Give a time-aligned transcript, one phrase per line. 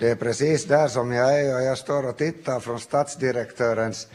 [0.00, 4.06] Det är precis där som jag är och jag står och tittar från stadsdirektörens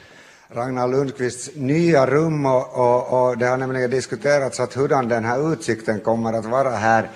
[0.50, 5.53] Ragnar Lundqvists nya rum och, och, och det har nämligen diskuterats att hurdan den här
[5.53, 7.09] utsikten kommer att vara här,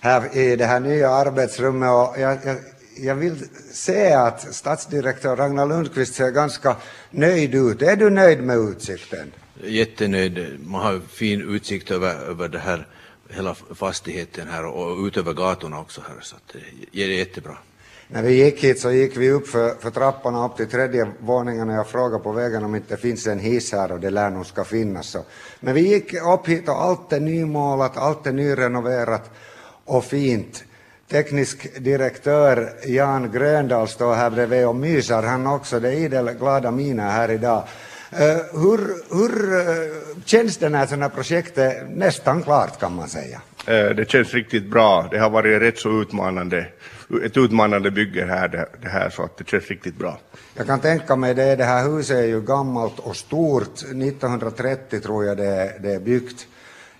[0.00, 2.56] här i det här nya arbetsrummet och jag, jag,
[2.96, 6.76] jag vill se att stadsdirektör Ragnar Lundqvist ser ganska
[7.10, 7.82] nöjd ut.
[7.82, 9.32] Är du nöjd med utsikten?
[9.62, 10.60] Jättenöjd.
[10.66, 12.86] Man har fin utsikt över, över det här,
[13.28, 16.56] hela fastigheten här och ut över gatorna också här så att
[16.92, 17.56] det är jättebra.
[18.08, 21.68] När vi gick hit så gick vi upp för, för trapporna upp till tredje våningen
[21.68, 24.30] och jag frågade på vägen om inte det finns en hiss här och det lär
[24.30, 25.06] nog ska finnas.
[25.06, 25.22] Så.
[25.60, 29.30] Men vi gick upp hit och allt är nymålat, allt är nyrenoverat
[29.84, 30.64] och fint.
[31.10, 35.80] Teknisk direktör Jan Gröndal står här bredvid och myser han också.
[35.80, 37.64] Det är idel glada miner här idag.
[38.12, 38.78] Uh, hur
[39.14, 43.40] hur uh, känns det när sådana projekt är nästan klart kan man säga?
[43.66, 45.08] Eh, det känns riktigt bra.
[45.10, 46.66] Det har varit rätt så utmanande
[47.24, 50.18] ett utmanande bygge här, det, det, här, så att det känns riktigt bra.
[50.54, 55.24] Jag kan tänka mig det, det här huset är ju gammalt och stort, 1930 tror
[55.24, 56.46] jag det, det är byggt.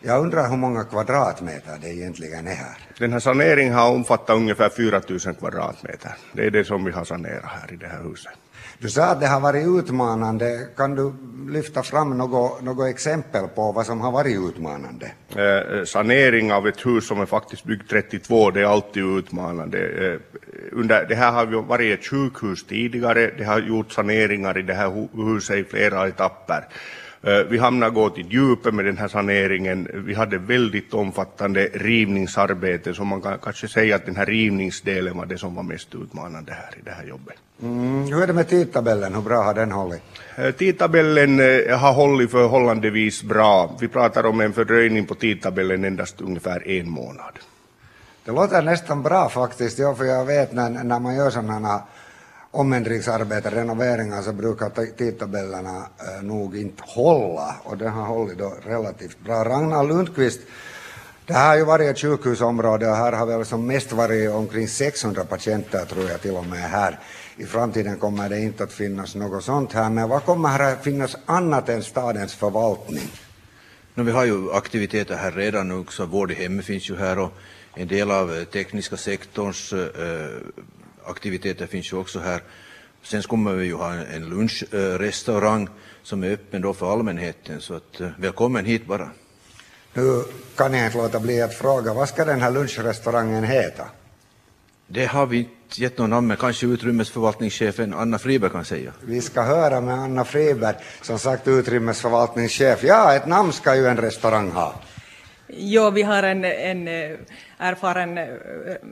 [0.06, 2.76] Jag undrar hur många kvadratmeter det egentligen är här.
[2.98, 6.14] Den här saneringen har omfattat ungefär 4 000 kvadratmeter.
[6.32, 8.32] Det är det som vi har sanerat här i det här huset.
[8.78, 10.68] Du sa att det har varit utmanande.
[10.76, 11.12] Kan du
[11.48, 15.12] lyfta fram något, något exempel på vad som har varit utmanande?
[15.28, 19.78] Eh, sanering av ett hus som är faktiskt byggt 32, det är alltid utmanande.
[19.78, 20.20] Eh,
[20.72, 25.08] under, det här har varit ett sjukhus tidigare, det har gjort saneringar i det här
[25.12, 26.68] huset i flera etapper.
[27.26, 29.88] Eh, vi hamnade gå till djupet med den här saneringen.
[29.94, 35.26] Vi hade väldigt omfattande rivningsarbete, så man kan kanske säga att den här rivningsdelen var
[35.26, 37.34] det som var mest utmanande här i det här jobbet.
[37.62, 39.14] Mm, hur är det med tidtabellen?
[39.14, 40.02] Hur bra har den hållit?
[40.36, 43.76] Eh, tidtabellen eh, har hållit förhållandevis bra.
[43.80, 47.38] Vi pratar om en fördröjning på tidtabellen endast ungefär en månad.
[48.24, 51.82] Det låter nästan bra faktiskt, ja, för jag vet när, när man gör sådana
[52.56, 59.20] omändringsarbete, renoveringar, så brukar tidtabellerna eh, nog inte hålla och det har hållit då relativt
[59.24, 59.44] bra.
[59.44, 60.40] Ragnar Lundqvist,
[61.26, 64.68] det här har ju varit ett sjukhusområde och här har väl som mest varit omkring
[64.68, 66.98] 600 patienter tror jag till och med här.
[67.36, 70.84] I framtiden kommer det inte att finnas något sånt här, men vad kommer här att
[70.84, 73.10] finnas annat än stadens förvaltning?
[73.94, 77.32] No, vi har ju aktiviteter här redan också, vård i hemmet finns ju här och
[77.74, 80.40] en del av eh, tekniska sektorns eh, eh
[81.06, 82.42] aktiviteter finns ju också här.
[83.02, 85.68] Sen kommer vi ju ha en lunchrestaurang
[86.02, 89.10] som är öppen då för allmänheten, så att, eh, välkommen hit bara.
[89.92, 90.24] Nu
[90.56, 93.84] kan jag inte låta bli att fråga, vad ska den här lunchrestaurangen heta?
[94.86, 98.92] Det har vi inte gett någon namn, men kanske utrymmesförvaltningschefen Anna Friberg kan säga.
[99.00, 102.84] Vi ska höra med Anna Friberg, som sagt utrymmesförvaltningschef.
[102.84, 104.74] Ja, ett namn ska ju en restaurang ha.
[105.48, 107.18] Jo, vi har en, en eh,
[107.58, 108.26] erfaren eh,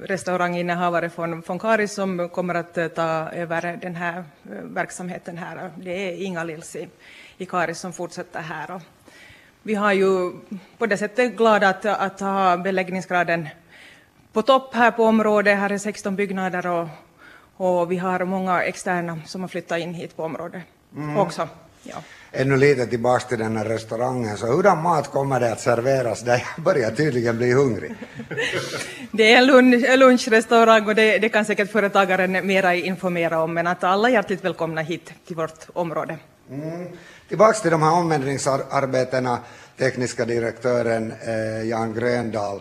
[0.02, 4.24] restauranginnehavare från, från Karis som kommer att eh, ta över den här
[4.62, 5.70] verksamheten här.
[5.76, 6.88] Det är Inga Lils i,
[7.38, 8.70] i Karis som fortsätter här.
[8.70, 8.82] Och
[9.62, 10.32] vi har ju
[10.78, 13.48] på det sättet glada att, att ha beläggningsgraden
[14.32, 15.58] på topp här på området.
[15.58, 16.88] Här är 16 byggnader och,
[17.56, 20.62] och vi har många externa som har flyttat in hit på området
[20.96, 21.16] mm.
[21.16, 21.48] också.
[21.84, 22.02] Ja
[22.34, 26.44] ännu lite tillbaka till den här restaurangen, så hurdan mat kommer det att serveras där?
[26.56, 27.94] Jag börjar tydligen bli hungrig.
[29.12, 33.66] Det är en lunch, lunchrestaurang och det, det, kan säkert företagaren mera informera om, men
[33.66, 36.18] att alla är hjärtligt välkomna hit till vårt område.
[36.50, 36.88] Mm.
[37.28, 39.38] Tillbaks till de här omändringsarbetena,
[39.78, 42.60] tekniska direktören eh, Jan Gröndal.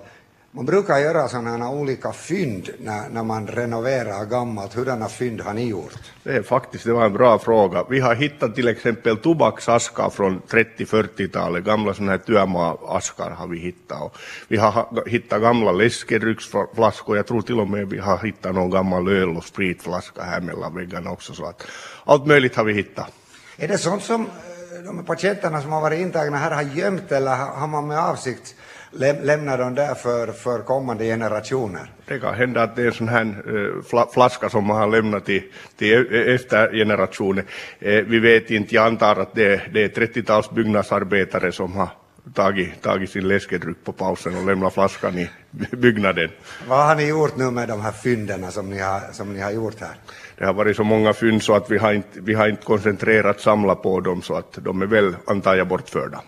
[0.55, 4.73] Man brukar göra sådana olika fynd när, när man renoverar gammalt.
[4.73, 5.93] Hurdana fynd har ni gjort?
[6.23, 7.85] Det är faktiskt det var en bra fråga.
[7.89, 11.63] Vi har hittat till exempel tobaksaskar från 30-40-talet.
[11.63, 14.01] Gamla sådana här työmaa-askar har vi hittat.
[14.01, 17.17] Och vi har hittat gamla läskedrycksflaskor.
[17.17, 20.75] Jag tror till och med vi har hittat någon gammal öl och spritflaska här mellan
[20.75, 21.33] väggarna också.
[21.33, 21.67] Så att
[22.05, 23.11] allt möjligt har vi hittat.
[23.57, 27.35] Är det sånt som eh, de patienterna som har varit intagna här har gömt eller
[27.35, 28.55] har man med avsikt
[28.99, 31.91] lämnar de där för, för kommande generationer.
[32.05, 35.25] Det kan hända att det är en sån här uh, flaska som man har lämnat
[35.25, 35.43] till,
[35.77, 37.45] till e-, efter generationer.
[37.85, 41.89] Uh, vi vet inte, jag antar att det, det är 30-tals byggnadsarbetare som har
[42.33, 45.29] tagit, tagit sin läskedryck på pausen och lämnat flaskan i
[45.71, 46.29] byggnaden.
[46.67, 49.51] Vad har ni gjort nu med de här fynden som ni har, som ni har
[49.51, 49.95] gjort här?
[50.37, 53.39] Det har varit så många fynd så att vi har inte, vi har inte koncentrerat
[53.39, 56.21] samla på dem så att de är väl, antar jag, bortförda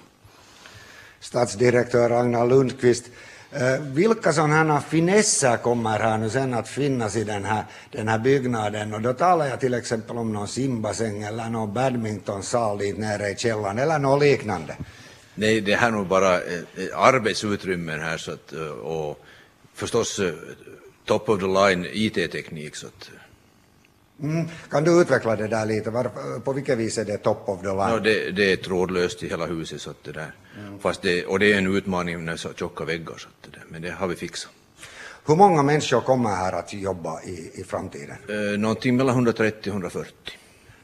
[1.25, 3.05] stadsdirektör Ragnar Lundqvist.
[3.51, 8.19] Eh, Vilka sådana finesser kommer här nu sen att finnas i den här, den här
[8.19, 8.93] byggnaden?
[8.93, 13.35] Och då talar jag till exempel om någon simbassäng eller någon badmintonsal dit nere i
[13.35, 14.75] källaren eller något liknande.
[15.35, 16.41] Nej, det här är nog bara eh,
[16.95, 19.19] arbetsutrymmen här så att, eh, och
[19.73, 20.19] förstås
[21.05, 22.75] top of the line IT-teknik.
[22.75, 23.09] Så att,
[24.21, 24.47] Mm.
[24.69, 25.89] Kan du utveckla det där lite?
[25.89, 27.77] Var, på vilket vis är det top of the line?
[27.77, 29.81] ja, det, det är trådlöst i hela huset.
[29.81, 30.31] Så att det där.
[30.79, 33.17] Fast det, och det är en utmaning med så tjocka väggar.
[33.17, 33.65] Så att det där.
[33.69, 34.51] Men det har vi fixat.
[35.27, 38.15] Hur många människor kommer här att jobba i, i framtiden?
[38.29, 40.13] Eh, någonting mellan 130 och 140.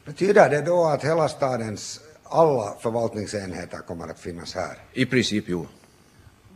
[0.04, 4.76] Betyder det då att hela stadens alla förvaltningsenheter kommer att finnas här?
[4.92, 5.66] I princip jo.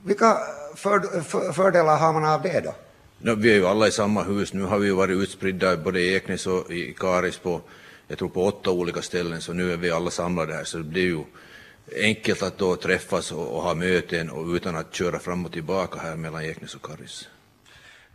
[0.04, 0.38] Vilka
[0.74, 2.74] för, för, fördelar har man av det då?
[3.18, 4.52] No, vi är ju alla i samma hus.
[4.52, 7.60] Nu har vi ju varit utspridda både i Eknäs och i Karis på,
[8.08, 10.64] jag tror på åtta olika ställen, så nu är vi alla samlade här.
[10.64, 11.24] Så det blir ju
[12.02, 16.00] enkelt att då träffas och, och ha möten och utan att köra fram och tillbaka
[16.00, 17.28] här mellan Eknäs och Karis.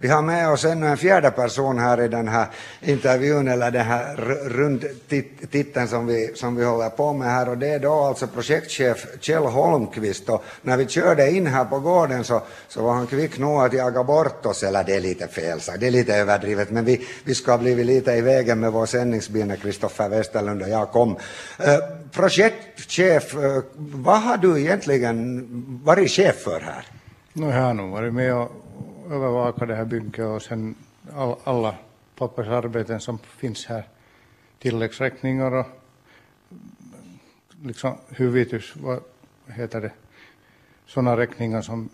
[0.01, 2.47] Vi har med oss ännu en fjärde person här i den här
[2.81, 4.15] intervjun, eller den här
[4.49, 7.49] rundtiteln som vi, som vi håller på med här.
[7.49, 10.29] Och det är då alltså projektchef Kjell Holmqvist.
[10.29, 13.73] Och när vi körde in här på gården så, så var han kvick nog att
[13.73, 17.07] jaga bort oss, eller det är lite fel sagt, det är lite överdrivet, men vi,
[17.23, 20.91] vi ska ha blivit lite i vägen med vår sändningsbil när Kristoffer Westerlund och jag
[20.91, 21.17] kom.
[21.59, 21.77] Eh,
[22.11, 25.47] projektchef, eh, vad har du egentligen
[25.83, 26.85] varit chef för här?
[27.33, 28.60] Nu har jag nog varit med och
[29.11, 30.75] övervakat det här bygget och sen
[31.15, 31.75] all, alla
[32.15, 33.87] pappersarbeten som finns här,
[34.59, 35.65] tilläggsräkningar och
[37.63, 39.01] liksom huvudhus, vad
[39.45, 39.91] heter det,
[40.85, 41.89] sådana räkningar som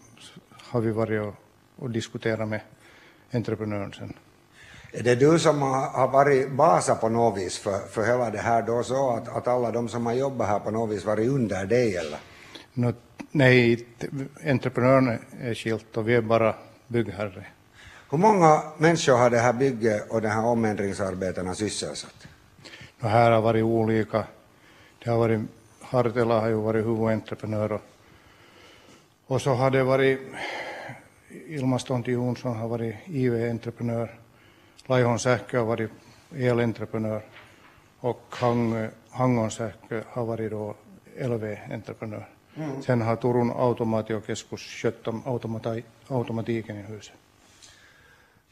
[0.51, 1.33] har vi varit och,
[1.75, 2.61] och diskuterat med
[3.31, 4.13] entreprenören sen.
[4.91, 8.61] Är det du som har varit basa på något vis för, för hela det här
[8.61, 11.65] då så att, att alla de som har jobbat här på något vis varit under
[11.65, 12.19] dig eller?
[12.73, 12.93] No,
[13.31, 13.85] nej,
[14.45, 16.55] entreprenören är skilt och vi är bara
[16.87, 17.45] byggherre.
[18.09, 22.27] Hur många människor har det här bygget och de här omändringsarbetena sysselsatt?
[22.99, 24.23] No, här har varit olika.
[25.03, 25.41] Det har varit,
[25.81, 27.81] Hartela har ju varit huvudentreprenör och,
[29.27, 30.19] och så har det varit
[31.29, 34.19] Ilma Stonti Jonsson har varit IV-entreprenör,
[34.85, 35.91] Laihon Sähkö har varit
[36.35, 37.21] elentreprenör
[37.99, 40.75] och Hang, Hangon Sähkö har varit då
[41.19, 42.27] LV-entreprenör.
[42.85, 47.13] Sen har Turun automaatiokeskus skött om automati, automatiken i huset.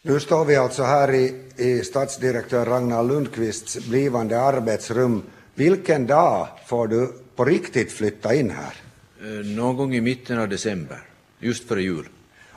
[0.01, 5.23] Nu står vi alltså här i, i stadsdirektör Ragnar Lundqvists blivande arbetsrum.
[5.55, 8.73] Vilken dag får du på riktigt flytta in här?
[9.21, 10.99] Eh, någon gång i mitten av december,
[11.39, 12.09] just före jul.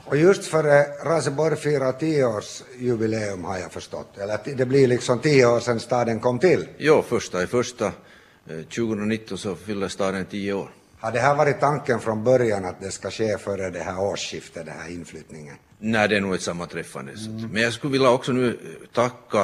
[0.05, 4.17] Och just före Raseborg firar tioårsjubileum har jag förstått.
[4.17, 6.67] Eller att det blir liksom tio år sedan staden kom till.
[6.77, 10.69] Jo, första i första, eh, 2019 så fyller staden tio år.
[10.99, 14.65] Har det här varit tanken från början att det ska ske före det här årsskiftet,
[14.65, 15.55] den här inflyttningen?
[15.79, 17.11] Nej, det är nog ett sammanträffande.
[17.11, 19.41] Att- Men jag skulle vilja också nu eh, tacka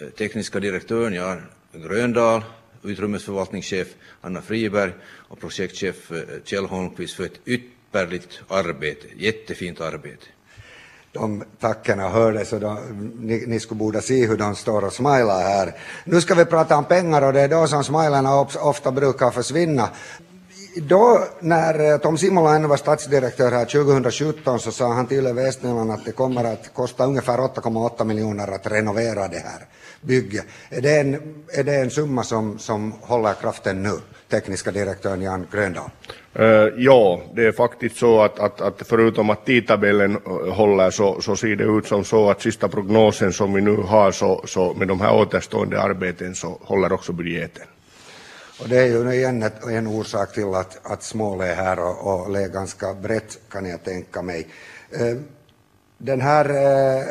[0.00, 2.44] eh, tekniska direktören Jan Gröndal,
[2.82, 3.88] utrymmesförvaltningschef
[4.20, 4.92] Anna Friberg
[5.28, 10.26] och projektchef eh, Kjell Holmqvist för ett ypperligt arbete, jättefint arbete.
[11.12, 12.78] De tackarna hördes och de,
[13.20, 15.74] ni, ni skulle borde se hur de står och smilar här.
[16.04, 19.30] Nu ska vi prata om pengar och det är då som smilarna of- ofta brukar
[19.30, 19.88] försvinna.
[20.82, 25.90] Då när eh, Tom Simola ännu var stadsdirektör här 2017 så sa han till Västnyland
[25.90, 29.66] att det kommer att kosta ungefär 8,8 miljoner att renovera det här
[30.00, 30.44] bygget.
[30.70, 31.14] Är det en,
[31.52, 33.98] är det en summa som, som håller kraften nu?
[34.30, 35.90] Tekniska direktören Jan Gröndahl?
[36.38, 36.46] Uh,
[36.76, 41.36] ja, det är faktiskt så att, att, att förutom att tidtabellen eh, håller så, så
[41.36, 44.88] ser det ut som så att sista prognosen som vi nu har så, så med
[44.88, 47.66] de här återstående arbeten så håller också budgeten.
[48.60, 52.32] Och det är ju igen en orsak till att, att Smål är här och, och
[52.32, 54.46] det ganska brett kan jag tänka mig.
[54.90, 55.16] Eh,
[55.98, 57.04] den här, eh,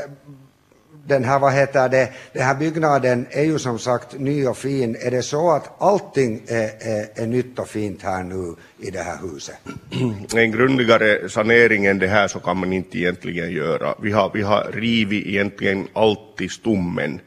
[1.08, 4.98] den här, vad heter det, den här byggnaden är ju som sagt ny och fin.
[5.00, 9.02] Är det så att allting är, är, är nytt och fint här nu i det
[9.02, 9.56] här huset?
[10.36, 13.96] En grundligare sanering än det här så kan man inte egentligen göra.
[14.02, 17.20] Vi har, vi har rivit egentligen allt i stommen.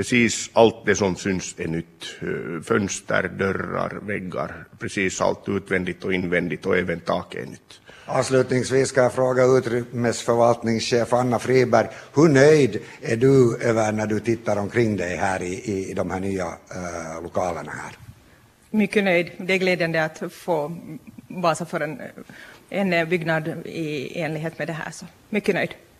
[0.00, 2.16] Precis allt det som syns är nytt.
[2.22, 7.80] Eh, Fönster, dörrar, väggar, precis allt utvändigt och invändigt och även taket är nytt.
[8.06, 14.56] Avslutningsvis ska jag fråga utrymmesförvaltningschef Anna Friberg, hur nöjd är du över när du tittar
[14.56, 17.92] omkring dig här i, i, i de här nya eh, lokalerna här?
[18.70, 19.30] Mycket nöjd.
[19.36, 20.76] Det är glädjande att få
[21.28, 22.00] basa för en,
[22.70, 24.90] en byggnad i enlighet med det här.
[24.90, 25.70] Så mycket nöjd.